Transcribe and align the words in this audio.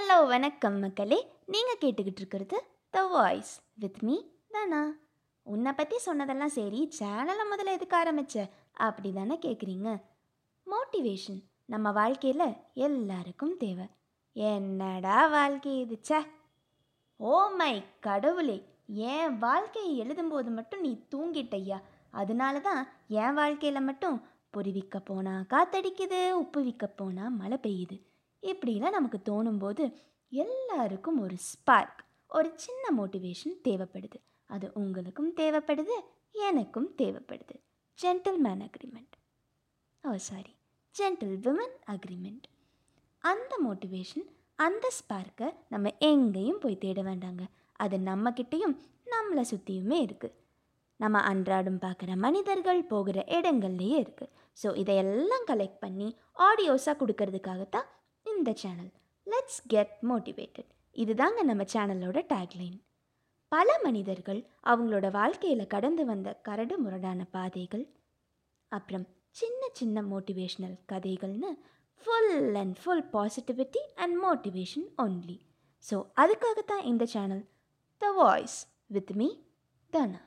Hello 0.00 0.26
வணக்கம் 0.26 0.78
மக்களே. 0.78 1.16
நீங்கள் 1.46 1.78
கேட்டுக்கிட்டு 1.80 2.20
இருக்கிறது 2.22 2.64
த 2.90 3.06
வாய்ஸ் 3.06 3.50
வித் 3.74 3.98
மீ 4.02 4.14
தானா 4.48 4.80
உன்னை 5.46 5.72
பற்றி 5.72 5.98
சொன்னதெல்லாம் 5.98 6.48
சரி 6.48 6.90
சேனலை 6.98 7.44
முதல்ல 7.50 7.72
எதுக்கு 7.72 7.96
ஆரம்பிச்ச? 7.96 8.50
அப்படி 8.72 9.12
தானே 9.12 9.38
கேட்குறீங்க 9.42 10.02
மோட்டிவேஷன் 10.66 11.42
நம்ம 11.66 11.92
வாழ்க்கையில் 11.92 12.56
எல்லாருக்கும் 12.72 13.56
தேவை. 13.56 13.86
என்னடா 14.32 15.26
வாழ்க்கை 15.26 15.78
இது 15.80 16.00
ச்சே. 16.08 16.20
ஓ 17.16 17.48
மை 17.48 17.84
கடவுளே 18.00 18.58
என் 18.86 19.38
வாழ்க்கையை 19.38 19.92
எழுதும்போது 20.02 20.50
மட்டும் 20.50 20.80
நீ 20.80 21.06
தூங்கிட்டய்யா? 21.14 21.80
அதனால 22.10 22.60
தான் 22.60 22.88
என் 23.08 23.34
வாழ்க்கையில் 23.34 23.80
மட்டும் 23.80 24.22
பொறி 24.50 24.70
விற்க 24.70 25.00
போனால் 25.00 25.46
காத்தடிக்குது 25.54 26.32
உப்பு 26.32 26.62
விற்க 26.62 26.86
போனால் 26.86 27.30
மழை 27.30 27.58
பெய்யுது. 27.62 27.98
இப்படிலாம் 28.42 28.96
நமக்கு 28.96 29.18
தோணும்போது 29.30 29.84
எல்லாருக்கும் 30.32 31.18
ஒரு 31.20 31.36
ஸ்பார்க் 31.50 32.00
ஒரு 32.30 32.48
சின்ன 32.56 32.84
மோட்டிவேஷன் 32.98 33.56
தேவைப்படுது. 33.68 34.18
அது 34.50 34.66
உங்களுக்கும் 34.74 35.32
தேவைப்படுது 35.36 35.96
எனக்கும் 36.48 36.88
தேவைப்படுது. 36.98 37.54
Gentleman 37.98 38.62
agreement 38.66 39.14
oh 40.04 40.12
sorry 40.28 40.52
gentle 40.94 41.36
women 41.38 41.76
agreement 41.94 42.46
அந்த 43.24 43.52
மோட்டிவேஷன் 43.64 44.26
அந்த 44.58 44.86
ஸ்பார்க்கை 44.98 45.48
நம்ம 45.68 45.90
எங்கேயும் 45.98 46.58
போய் 46.58 46.82
தேட 46.84 47.00
வேண்டாங்க. 47.02 47.42
அது 47.80 47.96
நம்மக்கிட்டேயும் 47.98 48.76
நம்மளை 49.06 49.42
சுற்றியுமே 49.42 49.98
இருக்குது 50.06 50.36
நம்ம 51.00 51.18
அன்றாடம் 51.22 51.78
பார்க்குற 51.78 52.16
மனிதர்கள் 52.16 52.80
போகிற 52.84 53.18
இடங்கள்லையே 53.36 53.96
இருக்குது 54.02 54.32
ஸோ 54.56 54.68
இதையெல்லாம் 54.76 55.46
கலெக்ட் 55.46 55.80
பண்ணி 55.80 56.08
ஆடியோஸாக 56.38 56.98
கொடுக்கறதுக்காகத்தான் 57.00 57.88
இந்த 58.40 58.52
சேனல் 58.56 58.90
லெட்ஸ் 59.26 59.60
கெட் 59.66 59.96
மோட்டிவேட்டட் 60.02 60.68
இதுதாங்க 60.96 61.40
நம்ம 61.42 61.62
சேனலோட 61.72 62.18
டேக்லைன் 62.28 62.78
பல 63.52 63.68
மனிதர்கள் 63.82 64.40
அவங்களோட 64.64 65.06
வாழ்க்கையில் 65.10 65.66
கடந்து 65.66 66.04
வந்த 66.04 66.28
கரடு 66.42 66.76
முரடான 66.78 67.26
பாதைகள் 67.30 67.84
அப்புறம் 68.72 69.06
சின்ன 69.36 69.68
சின்ன 69.72 70.02
motivational 70.02 70.76
கதைகள்னு 70.92 71.50
full 72.02 72.56
and 72.56 72.76
full 72.76 73.04
positivity 73.12 73.82
and 73.96 74.16
motivation 74.24 74.88
only 74.96 75.38
so 75.84 75.98
அதுக்காகத்தான் 76.16 76.84
இந்த 76.84 77.06
channel 77.06 77.44
the 78.02 78.12
voice 78.12 78.58
with 78.88 79.12
me 79.12 79.28
Dhana 79.92 80.20